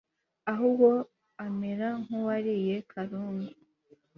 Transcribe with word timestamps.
ahubwo 0.51 0.87
amera 1.45 1.87
nk'uwariye 2.01 2.75
karungu 2.89 3.51